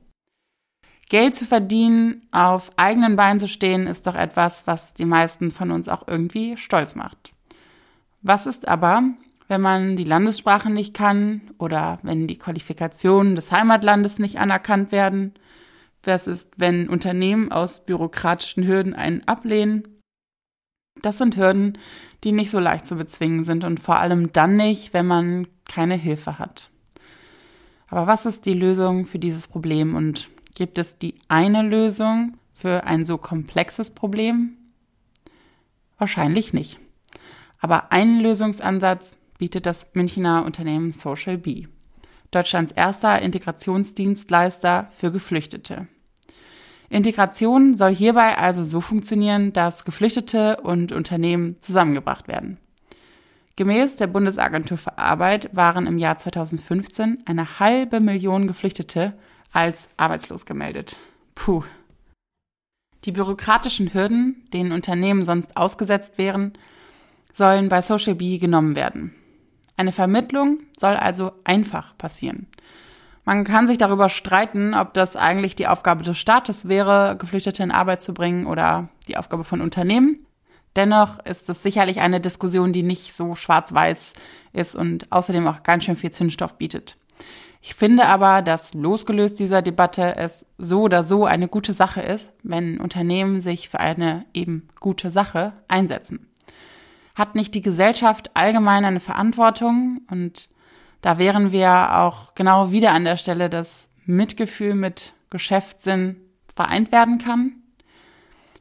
Geld 1.09 1.35
zu 1.35 1.45
verdienen, 1.45 2.27
auf 2.31 2.71
eigenen 2.77 3.15
Beinen 3.15 3.39
zu 3.39 3.47
stehen, 3.47 3.85
ist 3.85 4.07
doch 4.07 4.15
etwas, 4.15 4.65
was 4.65 4.95
die 4.95 5.05
meisten 5.05 5.51
von 5.51 5.69
uns 5.69 5.87
auch 5.87 6.07
irgendwie 6.07 6.57
stolz 6.57 6.95
macht. 6.95 7.31
Was 8.23 8.47
ist 8.47 8.67
aber, 8.67 9.03
wenn 9.47 9.61
man 9.61 9.95
die 9.95 10.03
Landessprache 10.03 10.69
nicht 10.69 10.93
kann 10.93 11.41
oder 11.57 11.99
wenn 12.03 12.27
die 12.27 12.37
Qualifikationen 12.37 13.35
des 13.35 13.51
Heimatlandes 13.51 14.19
nicht 14.19 14.39
anerkannt 14.39 14.91
werden? 14.91 15.33
Was 16.03 16.27
ist, 16.27 16.53
wenn 16.57 16.89
Unternehmen 16.89 17.51
aus 17.51 17.85
bürokratischen 17.85 18.65
Hürden 18.67 18.93
einen 18.93 19.27
ablehnen? 19.27 19.87
Das 21.01 21.17
sind 21.17 21.37
Hürden, 21.37 21.77
die 22.23 22.31
nicht 22.31 22.51
so 22.51 22.59
leicht 22.59 22.85
zu 22.85 22.95
bezwingen 22.95 23.43
sind 23.43 23.63
und 23.63 23.79
vor 23.79 23.97
allem 23.97 24.31
dann 24.31 24.55
nicht, 24.55 24.93
wenn 24.93 25.05
man 25.05 25.47
keine 25.67 25.95
Hilfe 25.95 26.39
hat. 26.39 26.69
Aber 27.89 28.07
was 28.07 28.25
ist 28.25 28.45
die 28.45 28.53
Lösung 28.53 29.05
für 29.05 29.19
dieses 29.19 29.47
Problem 29.47 29.95
und 29.95 30.29
gibt 30.55 30.77
es 30.77 30.97
die 30.97 31.15
eine 31.27 31.61
Lösung 31.61 32.37
für 32.53 32.85
ein 32.85 33.05
so 33.05 33.17
komplexes 33.17 33.91
Problem? 33.91 34.57
Wahrscheinlich 35.97 36.53
nicht. 36.53 36.79
Aber 37.59 37.91
einen 37.91 38.19
Lösungsansatz 38.19 39.17
bietet 39.37 39.65
das 39.65 39.87
Münchner 39.93 40.45
Unternehmen 40.45 40.91
Social 40.91 41.37
Bee, 41.37 41.67
Deutschlands 42.31 42.71
erster 42.71 43.21
Integrationsdienstleister 43.21 44.89
für 44.95 45.11
Geflüchtete. 45.11 45.87
Integration 46.89 47.75
soll 47.75 47.93
hierbei 47.93 48.37
also 48.37 48.63
so 48.63 48.79
funktionieren, 48.79 49.53
dass 49.53 49.85
Geflüchtete 49.85 50.57
und 50.61 50.91
Unternehmen 50.91 51.59
zusammengebracht 51.59 52.27
werden. 52.27 52.57
Gemäß 53.55 53.95
der 53.95 54.07
Bundesagentur 54.07 54.77
für 54.77 54.97
Arbeit 54.97 55.55
waren 55.55 55.87
im 55.87 55.97
Jahr 55.97 56.17
2015 56.17 57.23
eine 57.25 57.59
halbe 57.59 58.01
Million 58.01 58.47
Geflüchtete 58.47 59.13
als 59.51 59.87
arbeitslos 59.95 60.45
gemeldet. 60.45 60.97
Puh. 61.35 61.63
Die 63.05 63.11
bürokratischen 63.11 63.93
Hürden, 63.93 64.47
denen 64.51 64.71
Unternehmen 64.71 65.23
sonst 65.23 65.55
ausgesetzt 65.55 66.17
wären, 66.17 66.53
sollen 67.33 67.69
bei 67.69 67.81
Social 67.81 68.15
Bee 68.15 68.39
genommen 68.39 68.75
werden. 68.75 69.15
Eine 69.77 69.91
Vermittlung 69.91 70.59
soll 70.77 70.95
also 70.95 71.33
einfach 71.43 71.97
passieren. 71.97 72.47
Man 73.25 73.43
kann 73.43 73.67
sich 73.67 73.79
darüber 73.79 74.07
streiten, 74.07 74.75
ob 74.75 74.93
das 74.93 75.15
eigentlich 75.15 75.55
die 75.55 75.67
Aufgabe 75.67 76.03
des 76.03 76.17
Staates 76.17 76.67
wäre, 76.67 77.15
Geflüchtete 77.17 77.63
in 77.63 77.71
Arbeit 77.71 78.03
zu 78.03 78.13
bringen 78.13 78.45
oder 78.45 78.89
die 79.07 79.17
Aufgabe 79.17 79.43
von 79.43 79.61
Unternehmen. 79.61 80.19
Dennoch 80.75 81.25
ist 81.25 81.49
es 81.49 81.63
sicherlich 81.63 82.01
eine 82.01 82.21
Diskussion, 82.21 82.71
die 82.71 82.83
nicht 82.83 83.15
so 83.15 83.33
schwarz-weiß 83.33 84.13
ist 84.53 84.75
und 84.75 85.11
außerdem 85.11 85.47
auch 85.47 85.63
ganz 85.63 85.85
schön 85.85 85.95
viel 85.95 86.11
Zündstoff 86.11 86.57
bietet. 86.57 86.97
Ich 87.61 87.73
finde 87.73 88.05
aber, 88.05 88.43
dass 88.43 88.75
losgelöst 88.75 89.39
dieser 89.39 89.63
Debatte 89.63 90.15
es 90.17 90.45
so 90.59 90.81
oder 90.81 91.01
so 91.01 91.25
eine 91.25 91.47
gute 91.47 91.73
Sache 91.73 92.01
ist, 92.01 92.31
wenn 92.43 92.79
Unternehmen 92.79 93.39
sich 93.39 93.69
für 93.69 93.79
eine 93.79 94.25
eben 94.35 94.67
gute 94.79 95.09
Sache 95.09 95.53
einsetzen. 95.67 96.27
Hat 97.15 97.33
nicht 97.33 97.55
die 97.55 97.61
Gesellschaft 97.61 98.31
allgemein 98.35 98.85
eine 98.85 98.99
Verantwortung? 98.99 100.01
Und 100.09 100.49
da 101.01 101.17
wären 101.17 101.51
wir 101.51 101.97
auch 101.97 102.35
genau 102.35 102.71
wieder 102.71 102.91
an 102.91 103.05
der 103.05 103.17
Stelle, 103.17 103.49
dass 103.49 103.89
Mitgefühl 104.05 104.75
mit 104.75 105.13
Geschäftssinn 105.29 106.17
vereint 106.53 106.91
werden 106.91 107.17
kann. 107.17 107.53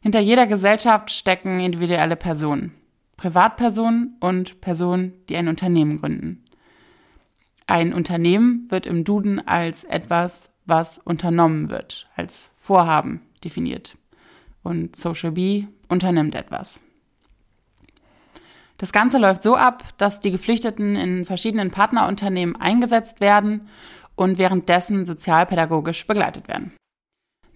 Hinter 0.00 0.20
jeder 0.20 0.46
Gesellschaft 0.46 1.10
stecken 1.10 1.60
individuelle 1.60 2.16
Personen, 2.16 2.74
Privatpersonen 3.16 4.16
und 4.20 4.60
Personen, 4.60 5.14
die 5.28 5.36
ein 5.36 5.48
Unternehmen 5.48 6.00
gründen. 6.00 6.44
Ein 7.66 7.94
Unternehmen 7.94 8.70
wird 8.70 8.86
im 8.86 9.04
Duden 9.04 9.46
als 9.46 9.84
etwas, 9.84 10.50
was 10.66 10.98
unternommen 10.98 11.70
wird, 11.70 12.08
als 12.14 12.50
Vorhaben 12.56 13.22
definiert. 13.42 13.96
Und 14.62 14.96
Social 14.96 15.32
B 15.32 15.64
unternimmt 15.88 16.34
etwas. 16.34 16.83
Das 18.78 18.92
Ganze 18.92 19.18
läuft 19.18 19.42
so 19.42 19.56
ab, 19.56 19.84
dass 19.98 20.20
die 20.20 20.30
Geflüchteten 20.30 20.96
in 20.96 21.24
verschiedenen 21.24 21.70
Partnerunternehmen 21.70 22.56
eingesetzt 22.56 23.20
werden 23.20 23.68
und 24.16 24.38
währenddessen 24.38 25.06
sozialpädagogisch 25.06 26.06
begleitet 26.06 26.48
werden. 26.48 26.72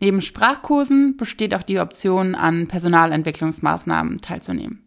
Neben 0.00 0.22
Sprachkursen 0.22 1.16
besteht 1.16 1.54
auch 1.54 1.64
die 1.64 1.80
Option, 1.80 2.34
an 2.34 2.68
Personalentwicklungsmaßnahmen 2.68 4.20
teilzunehmen. 4.20 4.84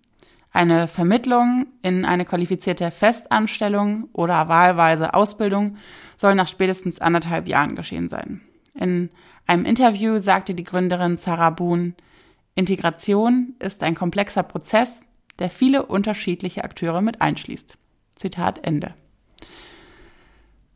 Eine 0.53 0.87
Vermittlung 0.87 1.67
in 1.81 2.05
eine 2.05 2.25
qualifizierte 2.25 2.91
Festanstellung 2.91 4.09
oder 4.13 4.47
wahlweise 4.49 5.13
Ausbildung 5.13 5.77
soll 6.17 6.35
nach 6.35 6.47
spätestens 6.47 6.99
anderthalb 6.99 7.47
Jahren 7.47 7.75
geschehen 7.75 8.09
sein. 8.09 8.41
In 8.73 9.09
einem 9.47 9.65
Interview 9.65 10.17
sagte 10.17 10.53
die 10.53 10.63
Gründerin 10.63 11.17
Sarah 11.17 11.49
Boone, 11.51 11.93
Integration 12.55 13.55
ist 13.59 13.81
ein 13.81 13.95
komplexer 13.95 14.43
Prozess, 14.43 15.01
der 15.41 15.49
viele 15.49 15.87
unterschiedliche 15.87 16.63
Akteure 16.63 17.01
mit 17.01 17.19
einschließt. 17.21 17.77
Zitat 18.15 18.63
Ende. 18.63 18.93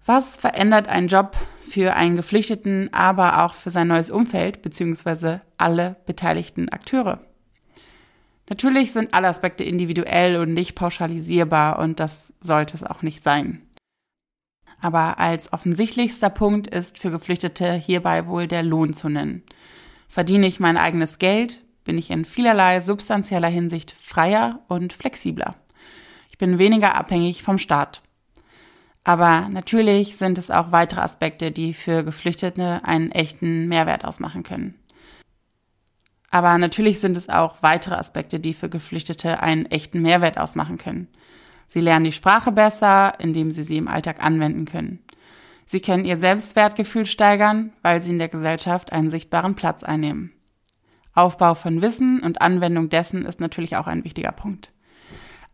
Was 0.07 0.37
verändert 0.37 0.87
ein 0.87 1.07
Job 1.07 1.37
für 1.67 1.93
einen 1.93 2.15
Geflüchteten, 2.15 2.91
aber 2.91 3.43
auch 3.43 3.53
für 3.53 3.69
sein 3.69 3.87
neues 3.87 4.09
Umfeld 4.09 4.63
bzw. 4.63 5.39
alle 5.57 5.97
beteiligten 6.07 6.69
Akteure? 6.69 7.21
Natürlich 8.49 8.91
sind 8.91 9.13
alle 9.13 9.27
Aspekte 9.27 9.63
individuell 9.63 10.37
und 10.37 10.53
nicht 10.53 10.75
pauschalisierbar 10.75 11.79
und 11.79 11.99
das 11.99 12.33
sollte 12.41 12.75
es 12.75 12.83
auch 12.83 13.03
nicht 13.03 13.23
sein. 13.23 13.61
Aber 14.81 15.19
als 15.19 15.53
offensichtlichster 15.53 16.29
Punkt 16.31 16.67
ist 16.67 16.99
für 16.99 17.11
Geflüchtete 17.11 17.73
hierbei 17.73 18.27
wohl 18.27 18.47
der 18.47 18.63
Lohn 18.63 18.93
zu 18.93 19.09
nennen. 19.09 19.43
Verdiene 20.09 20.47
ich 20.47 20.59
mein 20.59 20.77
eigenes 20.77 21.19
Geld, 21.19 21.64
bin 21.85 21.97
ich 21.97 22.11
in 22.11 22.25
vielerlei 22.25 22.81
substanzieller 22.81 23.47
Hinsicht 23.47 23.91
freier 23.91 24.59
und 24.67 24.91
flexibler. 24.91 25.55
Ich 26.29 26.37
bin 26.37 26.59
weniger 26.59 26.95
abhängig 26.95 27.43
vom 27.43 27.57
Staat. 27.57 28.01
Aber 29.05 29.47
natürlich 29.49 30.17
sind 30.17 30.37
es 30.37 30.51
auch 30.51 30.73
weitere 30.73 31.01
Aspekte, 31.01 31.51
die 31.51 31.73
für 31.73 32.03
Geflüchtete 32.03 32.81
einen 32.83 33.11
echten 33.11 33.67
Mehrwert 33.67 34.03
ausmachen 34.03 34.43
können. 34.43 34.75
Aber 36.31 36.57
natürlich 36.57 36.99
sind 36.99 37.15
es 37.15 37.29
auch 37.29 37.61
weitere 37.61 37.95
Aspekte, 37.95 38.41
die 38.41 38.53
für 38.53 38.67
Geflüchtete 38.67 39.41
einen 39.41 39.67
echten 39.67 40.01
Mehrwert 40.01 40.37
ausmachen 40.37 40.77
können. 40.77 41.07
Sie 41.67 41.79
lernen 41.79 42.03
die 42.03 42.11
Sprache 42.11 42.51
besser, 42.51 43.13
indem 43.19 43.51
sie 43.51 43.63
sie 43.63 43.77
im 43.77 43.87
Alltag 43.87 44.21
anwenden 44.23 44.65
können. 44.65 44.99
Sie 45.65 45.79
können 45.79 46.05
ihr 46.05 46.17
Selbstwertgefühl 46.17 47.05
steigern, 47.05 47.73
weil 47.81 48.01
sie 48.01 48.11
in 48.11 48.19
der 48.19 48.27
Gesellschaft 48.27 48.91
einen 48.91 49.09
sichtbaren 49.09 49.55
Platz 49.55 49.83
einnehmen. 49.83 50.34
Aufbau 51.15 51.55
von 51.55 51.81
Wissen 51.81 52.21
und 52.21 52.41
Anwendung 52.41 52.89
dessen 52.89 53.25
ist 53.25 53.39
natürlich 53.39 53.77
auch 53.77 53.87
ein 53.87 54.03
wichtiger 54.03 54.31
Punkt. 54.31 54.71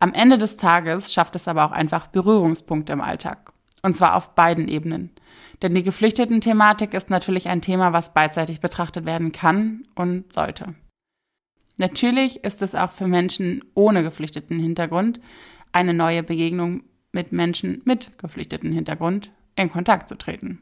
Am 0.00 0.12
Ende 0.12 0.36
des 0.36 0.56
Tages 0.56 1.12
schafft 1.12 1.36
es 1.36 1.46
aber 1.46 1.64
auch 1.64 1.72
einfach 1.72 2.08
Berührungspunkte 2.08 2.92
im 2.92 3.00
Alltag. 3.00 3.52
Und 3.82 3.96
zwar 3.96 4.16
auf 4.16 4.34
beiden 4.34 4.68
Ebenen. 4.68 5.10
Denn 5.62 5.74
die 5.74 5.82
Geflüchteten-Thematik 5.82 6.92
ist 6.92 7.08
natürlich 7.08 7.48
ein 7.48 7.62
Thema, 7.62 7.92
was 7.92 8.12
beidseitig 8.12 8.60
betrachtet 8.60 9.06
werden 9.06 9.32
kann 9.32 9.86
und 9.94 10.32
sollte. 10.32 10.74
Natürlich 11.78 12.44
ist 12.44 12.62
es 12.62 12.74
auch 12.74 12.90
für 12.90 13.06
Menschen 13.06 13.64
ohne 13.74 14.02
geflüchteten 14.02 14.58
Hintergrund 14.58 15.20
eine 15.72 15.94
neue 15.94 16.22
Begegnung 16.22 16.82
mit 17.12 17.32
Menschen 17.32 17.82
mit 17.84 18.18
geflüchteten 18.18 18.72
Hintergrund 18.72 19.32
in 19.56 19.70
Kontakt 19.70 20.08
zu 20.08 20.16
treten. 20.16 20.60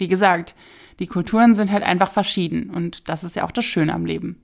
Wie 0.00 0.08
gesagt, 0.08 0.54
die 0.98 1.06
Kulturen 1.06 1.54
sind 1.54 1.70
halt 1.70 1.82
einfach 1.82 2.10
verschieden 2.10 2.70
und 2.70 3.08
das 3.08 3.22
ist 3.22 3.36
ja 3.36 3.44
auch 3.44 3.52
das 3.52 3.64
Schöne 3.64 3.94
am 3.94 4.06
Leben. 4.06 4.42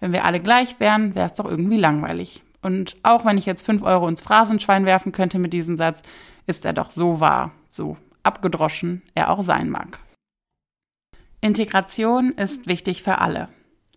Wenn 0.00 0.12
wir 0.12 0.24
alle 0.24 0.40
gleich 0.40 0.78
wären, 0.78 1.14
wäre 1.14 1.26
es 1.26 1.34
doch 1.34 1.46
irgendwie 1.46 1.76
langweilig. 1.76 2.44
Und 2.62 2.96
auch 3.02 3.24
wenn 3.24 3.38
ich 3.38 3.46
jetzt 3.46 3.64
fünf 3.64 3.82
Euro 3.82 4.06
ins 4.08 4.20
Phrasenschwein 4.20 4.84
werfen 4.84 5.12
könnte 5.12 5.38
mit 5.38 5.52
diesem 5.52 5.76
Satz, 5.76 6.02
ist 6.46 6.64
er 6.64 6.72
doch 6.72 6.90
so 6.90 7.20
wahr, 7.20 7.52
so 7.68 7.96
abgedroschen 8.22 9.02
er 9.14 9.30
auch 9.30 9.42
sein 9.42 9.70
mag. 9.70 10.00
Integration 11.40 12.32
ist 12.32 12.66
wichtig 12.66 13.02
für 13.02 13.18
alle. 13.18 13.48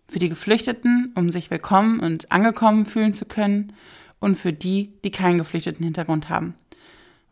Für 0.08 0.18
die 0.18 0.28
Geflüchteten, 0.28 1.12
um 1.16 1.30
sich 1.30 1.50
willkommen 1.50 2.00
und 2.00 2.30
angekommen 2.30 2.86
fühlen 2.86 3.12
zu 3.12 3.24
können, 3.24 3.72
und 4.20 4.38
für 4.38 4.52
die, 4.52 4.92
die 5.04 5.10
keinen 5.10 5.38
geflüchteten 5.38 5.84
Hintergrund 5.84 6.28
haben. 6.28 6.54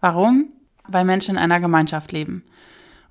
Warum? 0.00 0.50
Weil 0.88 1.04
Menschen 1.04 1.36
in 1.36 1.40
einer 1.40 1.60
Gemeinschaft 1.60 2.10
leben. 2.10 2.42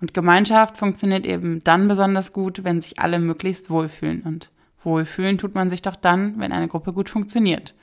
Und 0.01 0.13
Gemeinschaft 0.13 0.77
funktioniert 0.77 1.25
eben 1.25 1.63
dann 1.63 1.87
besonders 1.87 2.31
gut, 2.31 2.63
wenn 2.63 2.81
sich 2.81 2.99
alle 2.99 3.19
möglichst 3.19 3.69
wohlfühlen. 3.69 4.21
Und 4.21 4.51
wohlfühlen 4.83 5.37
tut 5.37 5.55
man 5.55 5.69
sich 5.69 5.81
doch 5.81 5.95
dann, 5.95 6.39
wenn 6.39 6.51
eine 6.51 6.67
Gruppe 6.67 6.93
gut 6.93 7.09
funktioniert. 7.09 7.75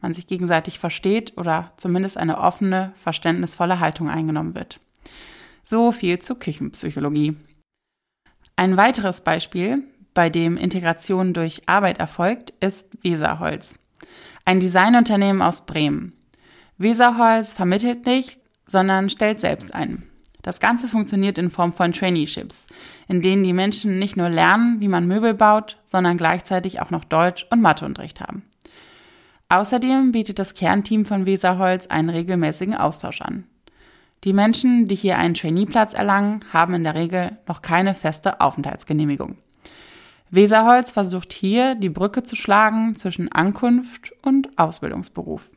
Man 0.00 0.14
sich 0.14 0.26
gegenseitig 0.26 0.78
versteht 0.78 1.36
oder 1.36 1.72
zumindest 1.76 2.16
eine 2.16 2.38
offene, 2.38 2.92
verständnisvolle 2.96 3.80
Haltung 3.80 4.08
eingenommen 4.08 4.54
wird. 4.54 4.80
So 5.62 5.92
viel 5.92 6.18
zur 6.18 6.38
Küchenpsychologie. 6.38 7.36
Ein 8.56 8.76
weiteres 8.76 9.20
Beispiel, 9.20 9.84
bei 10.12 10.28
dem 10.28 10.56
Integration 10.56 11.32
durch 11.32 11.68
Arbeit 11.68 11.98
erfolgt, 11.98 12.52
ist 12.60 12.90
Weserholz. 13.02 13.78
Ein 14.44 14.60
Designunternehmen 14.60 15.42
aus 15.42 15.66
Bremen. 15.66 16.14
Weserholz 16.78 17.52
vermittelt 17.52 18.06
nicht, 18.06 18.40
sondern 18.66 19.10
stellt 19.10 19.38
selbst 19.38 19.74
ein. 19.74 20.09
Das 20.42 20.60
Ganze 20.60 20.88
funktioniert 20.88 21.38
in 21.38 21.50
Form 21.50 21.72
von 21.72 21.92
Traineeships, 21.92 22.66
in 23.08 23.22
denen 23.22 23.44
die 23.44 23.52
Menschen 23.52 23.98
nicht 23.98 24.16
nur 24.16 24.28
lernen, 24.28 24.80
wie 24.80 24.88
man 24.88 25.06
Möbel 25.06 25.34
baut, 25.34 25.78
sondern 25.86 26.16
gleichzeitig 26.16 26.80
auch 26.80 26.90
noch 26.90 27.04
Deutsch- 27.04 27.46
und 27.50 27.60
Matheunterricht 27.60 28.20
haben. 28.20 28.42
Außerdem 29.48 30.12
bietet 30.12 30.38
das 30.38 30.54
Kernteam 30.54 31.04
von 31.04 31.26
Weserholz 31.26 31.88
einen 31.88 32.08
regelmäßigen 32.08 32.74
Austausch 32.74 33.20
an. 33.20 33.44
Die 34.24 34.32
Menschen, 34.32 34.86
die 34.86 34.94
hier 34.94 35.18
einen 35.18 35.34
Traineeplatz 35.34 35.94
erlangen, 35.94 36.40
haben 36.52 36.74
in 36.74 36.84
der 36.84 36.94
Regel 36.94 37.38
noch 37.48 37.62
keine 37.62 37.94
feste 37.94 38.40
Aufenthaltsgenehmigung. 38.40 39.38
Weserholz 40.30 40.90
versucht 40.90 41.32
hier, 41.32 41.74
die 41.74 41.88
Brücke 41.88 42.22
zu 42.22 42.36
schlagen 42.36 42.94
zwischen 42.94 43.32
Ankunft 43.32 44.12
und 44.22 44.56
Ausbildungsberuf. 44.56 45.50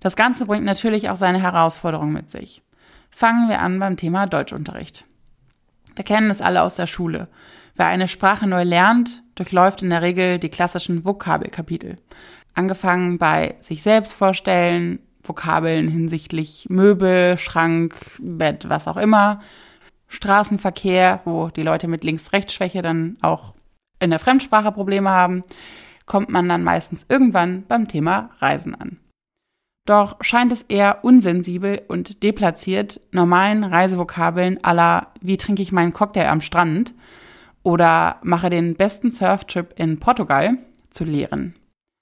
Das 0.00 0.16
Ganze 0.16 0.46
bringt 0.46 0.64
natürlich 0.64 1.08
auch 1.08 1.16
seine 1.16 1.40
Herausforderungen 1.40 2.12
mit 2.12 2.30
sich. 2.30 2.62
Fangen 3.16 3.48
wir 3.48 3.60
an 3.60 3.78
beim 3.78 3.96
Thema 3.96 4.26
Deutschunterricht. 4.26 5.04
Wir 5.94 6.04
kennen 6.04 6.30
es 6.30 6.40
alle 6.40 6.62
aus 6.62 6.74
der 6.74 6.88
Schule. 6.88 7.28
Wer 7.76 7.86
eine 7.86 8.08
Sprache 8.08 8.48
neu 8.48 8.64
lernt, 8.64 9.22
durchläuft 9.36 9.82
in 9.82 9.90
der 9.90 10.02
Regel 10.02 10.40
die 10.40 10.48
klassischen 10.48 11.04
Vokabelkapitel. 11.04 11.98
Angefangen 12.54 13.18
bei 13.18 13.54
sich 13.60 13.84
selbst 13.84 14.14
vorstellen, 14.14 14.98
Vokabeln 15.22 15.86
hinsichtlich 15.86 16.66
Möbel, 16.68 17.38
Schrank, 17.38 17.94
Bett, 18.18 18.68
was 18.68 18.88
auch 18.88 18.96
immer, 18.96 19.40
Straßenverkehr, 20.08 21.20
wo 21.24 21.50
die 21.50 21.62
Leute 21.62 21.86
mit 21.86 22.02
Links-Rechts-Schwäche 22.02 22.82
dann 22.82 23.16
auch 23.22 23.54
in 24.00 24.10
der 24.10 24.18
Fremdsprache 24.18 24.72
Probleme 24.72 25.10
haben, 25.10 25.44
kommt 26.04 26.30
man 26.30 26.48
dann 26.48 26.64
meistens 26.64 27.06
irgendwann 27.08 27.62
beim 27.68 27.86
Thema 27.86 28.30
Reisen 28.40 28.74
an. 28.74 28.98
Doch 29.86 30.16
scheint 30.22 30.50
es 30.50 30.62
eher 30.68 31.04
unsensibel 31.04 31.82
und 31.88 32.22
deplatziert, 32.22 33.00
normalen 33.12 33.64
Reisevokabeln 33.64 34.64
aller 34.64 35.08
wie 35.20 35.36
trinke 35.36 35.62
ich 35.62 35.72
meinen 35.72 35.92
Cocktail 35.92 36.28
am 36.28 36.40
Strand 36.40 36.94
oder 37.62 38.16
mache 38.22 38.48
den 38.48 38.76
besten 38.76 39.10
Surftrip 39.10 39.74
in 39.76 40.00
Portugal 40.00 40.56
zu 40.90 41.04
lehren. 41.04 41.54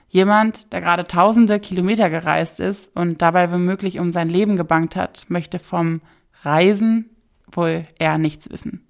Jemand, 0.08 0.72
der 0.72 0.80
gerade 0.80 1.06
tausende 1.06 1.58
Kilometer 1.58 2.10
gereist 2.10 2.60
ist 2.60 2.94
und 2.94 3.22
dabei 3.22 3.50
womöglich 3.50 3.98
um 3.98 4.10
sein 4.10 4.28
Leben 4.28 4.56
gebankt 4.56 4.94
hat, 4.94 5.24
möchte 5.28 5.58
vom 5.58 6.02
Reisen 6.42 7.10
wohl 7.50 7.86
eher 7.98 8.18
nichts 8.18 8.50
wissen. 8.50 8.86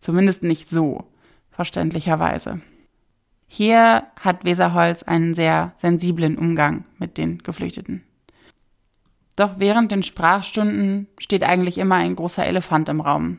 Zumindest 0.00 0.42
nicht 0.42 0.70
so, 0.70 1.04
verständlicherweise. 1.50 2.60
Hier 3.46 4.04
hat 4.18 4.44
Weserholz 4.44 5.02
einen 5.02 5.34
sehr 5.34 5.74
sensiblen 5.76 6.36
Umgang 6.36 6.84
mit 6.98 7.18
den 7.18 7.38
Geflüchteten. 7.38 8.02
Doch 9.36 9.54
während 9.58 9.90
den 9.90 10.02
Sprachstunden 10.02 11.08
steht 11.18 11.42
eigentlich 11.42 11.78
immer 11.78 11.96
ein 11.96 12.16
großer 12.16 12.46
Elefant 12.46 12.88
im 12.88 13.00
Raum. 13.00 13.38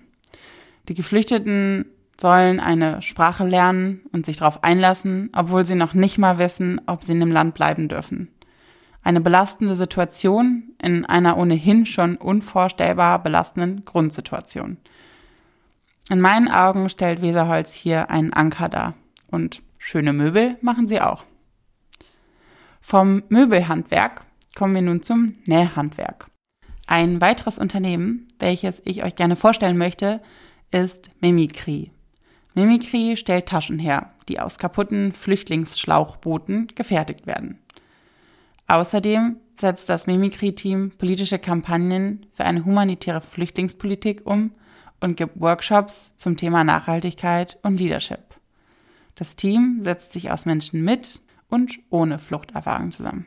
Die 0.88 0.94
Geflüchteten 0.94 1.86
sollen 2.20 2.60
eine 2.60 3.02
Sprache 3.02 3.46
lernen 3.46 4.02
und 4.12 4.25
sich 4.25 4.38
darauf 4.38 4.64
einlassen, 4.64 5.30
obwohl 5.34 5.66
sie 5.66 5.75
noch 5.75 5.94
nicht 5.94 6.18
mal 6.18 6.38
wissen, 6.38 6.82
ob 6.86 7.04
sie 7.04 7.14
in 7.14 7.20
dem 7.20 7.32
Land 7.32 7.54
bleiben 7.54 7.88
dürfen. 7.88 8.30
Eine 9.04 9.22
belastende 9.22 9.75
Situation 9.75 10.75
in 10.82 11.06
einer 11.06 11.38
ohnehin 11.38 11.86
schon 11.86 12.16
unvorstellbar 12.18 13.22
belastenden 13.22 13.86
Grundsituation. 13.86 14.78
In 16.10 16.22
meinen 16.22 16.50
Augen 16.50 16.90
stellt 16.90 17.22
Weserholz 17.22 17.72
hier 17.72 18.10
einen 18.10 18.34
Anker 18.34 18.70
dar. 18.70 18.94
Und 19.30 19.62
schöne 19.78 20.14
Möbel 20.14 20.58
machen 20.62 20.88
sie 20.88 21.02
auch. 21.02 21.24
Vom 22.82 23.24
Möbelhandwerk 23.30 24.25
kommen 24.56 24.74
wir 24.74 24.82
nun 24.82 25.04
zum 25.04 25.36
Nähhandwerk. 25.46 26.32
Ein 26.88 27.22
weiteres 27.22 27.60
Unternehmen, 27.60 28.28
welches 28.40 28.82
ich 28.86 29.04
euch 29.04 29.16
gerne 29.16 29.36
vorstellen 29.36 29.78
möchte, 29.78 30.22
ist 30.72 31.12
Mimikry. 31.20 31.92
Mimikry 32.54 33.18
stellt 33.18 33.48
Taschen 33.48 33.80
her, 33.80 34.14
die 34.30 34.40
aus 34.40 34.58
kaputten 34.58 35.12
Flüchtlingsschlauchbooten 35.12 36.72
gefertigt 36.74 37.28
werden. 37.28 37.60
Außerdem 38.68 39.38
setzt 39.60 39.90
das 39.90 40.08
Mimikry-Team 40.08 40.92
politische 40.98 41.40
Kampagnen 41.40 42.26
für 42.34 42.46
eine 42.46 42.66
humanitäre 42.66 43.22
Flüchtlingspolitik 43.22 44.26
um 44.26 44.52
und 45.00 45.18
gibt 45.18 45.40
Workshops 45.40 46.12
zum 46.18 46.38
Thema 46.38 46.64
Nachhaltigkeit 46.64 47.58
und 47.62 47.80
Leadership. 47.80 48.39
Das 49.15 49.36
Team 49.36 49.80
setzt 49.82 50.13
sich 50.13 50.32
aus 50.32 50.46
Menschen 50.46 50.84
mit 50.84 51.22
und 51.50 51.80
ohne 51.89 52.20
Fluchterfahrung 52.20 52.91
zusammen. 52.91 53.26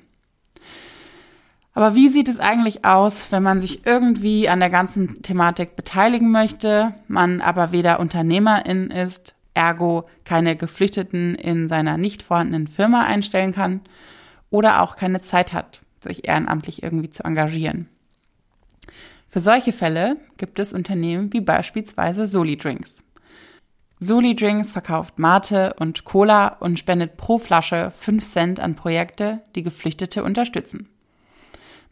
Aber 1.78 1.94
wie 1.94 2.08
sieht 2.08 2.28
es 2.28 2.40
eigentlich 2.40 2.84
aus, 2.84 3.30
wenn 3.30 3.44
man 3.44 3.60
sich 3.60 3.86
irgendwie 3.86 4.48
an 4.48 4.58
der 4.58 4.68
ganzen 4.68 5.22
Thematik 5.22 5.76
beteiligen 5.76 6.32
möchte, 6.32 6.92
man 7.06 7.40
aber 7.40 7.70
weder 7.70 8.00
Unternehmerin 8.00 8.90
ist, 8.90 9.36
ergo 9.54 10.08
keine 10.24 10.56
Geflüchteten 10.56 11.36
in 11.36 11.68
seiner 11.68 11.96
nicht 11.96 12.24
vorhandenen 12.24 12.66
Firma 12.66 13.04
einstellen 13.04 13.52
kann 13.52 13.82
oder 14.50 14.82
auch 14.82 14.96
keine 14.96 15.20
Zeit 15.20 15.52
hat, 15.52 15.82
sich 16.00 16.26
ehrenamtlich 16.26 16.82
irgendwie 16.82 17.10
zu 17.10 17.22
engagieren? 17.22 17.86
Für 19.28 19.38
solche 19.38 19.72
Fälle 19.72 20.16
gibt 20.36 20.58
es 20.58 20.72
Unternehmen 20.72 21.32
wie 21.32 21.40
beispielsweise 21.40 22.26
Soli 22.26 22.56
Drinks. 22.56 23.04
Soli 24.00 24.34
Drinks 24.34 24.72
verkauft 24.72 25.20
Mate 25.20 25.76
und 25.78 26.04
Cola 26.04 26.48
und 26.58 26.80
spendet 26.80 27.16
pro 27.16 27.38
Flasche 27.38 27.92
5 28.00 28.24
Cent 28.24 28.58
an 28.58 28.74
Projekte, 28.74 29.42
die 29.54 29.62
Geflüchtete 29.62 30.24
unterstützen 30.24 30.88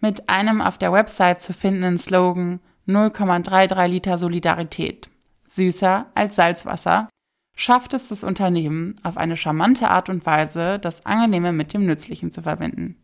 mit 0.01 0.29
einem 0.29 0.61
auf 0.61 0.79
der 0.79 0.93
Website 0.93 1.41
zu 1.41 1.53
findenden 1.53 1.99
Slogan 1.99 2.61
0,33 2.87 3.87
Liter 3.87 4.19
Solidarität, 4.19 5.09
süßer 5.47 6.07
als 6.15 6.37
Salzwasser, 6.37 7.09
schafft 7.57 7.95
es 7.95 8.09
das 8.09 8.23
Unternehmen 8.23 8.95
auf 9.03 9.17
eine 9.17 9.37
charmante 9.37 9.89
Art 9.89 10.09
und 10.09 10.25
Weise, 10.27 10.79
das 10.79 11.05
Angenehme 11.07 11.53
mit 11.53 11.73
dem 11.73 11.87
Nützlichen 11.87 12.31
zu 12.31 12.43
verbinden. 12.43 12.97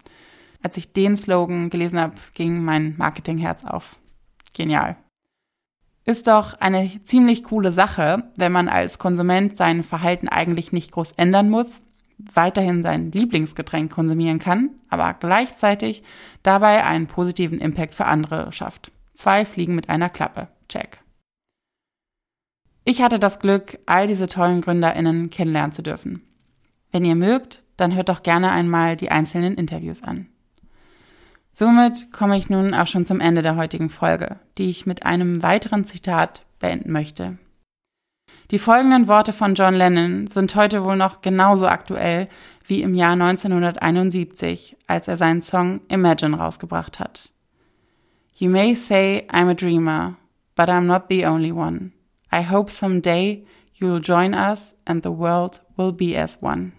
Als 0.62 0.76
ich 0.76 0.92
den 0.92 1.16
Slogan 1.16 1.70
gelesen 1.70 1.98
habe, 1.98 2.14
ging 2.34 2.62
mein 2.62 2.94
Marketingherz 2.96 3.64
auf. 3.64 3.96
Genial. 4.54 4.96
Ist 6.04 6.26
doch 6.26 6.54
eine 6.60 7.02
ziemlich 7.04 7.44
coole 7.44 7.72
Sache, 7.72 8.30
wenn 8.36 8.52
man 8.52 8.68
als 8.68 8.98
Konsument 8.98 9.56
sein 9.56 9.82
Verhalten 9.82 10.28
eigentlich 10.28 10.72
nicht 10.72 10.92
groß 10.92 11.12
ändern 11.12 11.48
muss, 11.48 11.82
weiterhin 12.34 12.82
sein 12.82 13.12
Lieblingsgetränk 13.12 13.90
konsumieren 13.90 14.38
kann, 14.38 14.70
aber 14.88 15.14
gleichzeitig 15.14 16.02
dabei 16.42 16.84
einen 16.84 17.06
positiven 17.06 17.58
Impact 17.60 17.94
für 17.94 18.06
andere 18.06 18.52
schafft. 18.52 18.92
Zwei 19.14 19.44
Fliegen 19.44 19.74
mit 19.74 19.88
einer 19.88 20.08
Klappe. 20.08 20.48
Check. 20.68 21.00
Ich 22.84 23.02
hatte 23.02 23.18
das 23.18 23.38
Glück, 23.38 23.78
all 23.86 24.06
diese 24.06 24.26
tollen 24.26 24.60
GründerInnen 24.60 25.30
kennenlernen 25.30 25.72
zu 25.72 25.82
dürfen. 25.82 26.22
Wenn 26.90 27.04
ihr 27.04 27.14
mögt, 27.14 27.62
dann 27.76 27.94
hört 27.94 28.08
doch 28.08 28.22
gerne 28.22 28.50
einmal 28.50 28.96
die 28.96 29.10
einzelnen 29.10 29.54
Interviews 29.54 30.02
an. 30.02 30.26
Somit 31.52 32.12
komme 32.12 32.36
ich 32.36 32.48
nun 32.48 32.74
auch 32.74 32.86
schon 32.86 33.06
zum 33.06 33.20
Ende 33.20 33.42
der 33.42 33.56
heutigen 33.56 33.90
Folge, 33.90 34.38
die 34.58 34.70
ich 34.70 34.86
mit 34.86 35.04
einem 35.04 35.42
weiteren 35.42 35.84
Zitat 35.84 36.44
beenden 36.58 36.92
möchte. 36.92 37.38
Die 38.50 38.58
folgenden 38.58 39.08
Worte 39.08 39.32
von 39.32 39.54
John 39.54 39.74
Lennon 39.74 40.26
sind 40.26 40.54
heute 40.54 40.84
wohl 40.84 40.96
noch 40.96 41.22
genauso 41.22 41.66
aktuell 41.66 42.28
wie 42.66 42.82
im 42.82 42.94
Jahr 42.94 43.12
1971, 43.12 44.76
als 44.86 45.08
er 45.08 45.16
seinen 45.16 45.42
Song 45.42 45.80
Imagine 45.88 46.36
rausgebracht 46.36 47.00
hat. 47.00 47.30
You 48.34 48.50
may 48.50 48.74
say 48.74 49.26
I'm 49.30 49.48
a 49.48 49.54
dreamer, 49.54 50.16
but 50.56 50.68
I'm 50.68 50.86
not 50.86 51.04
the 51.08 51.26
only 51.26 51.52
one. 51.52 51.92
I 52.32 52.42
hope 52.42 52.70
someday 52.70 53.44
you'll 53.74 54.00
join 54.00 54.34
us 54.34 54.74
and 54.84 55.02
the 55.02 55.10
world 55.10 55.60
will 55.76 55.92
be 55.92 56.16
as 56.16 56.38
one. 56.40 56.72